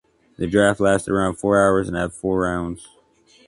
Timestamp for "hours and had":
1.63-2.11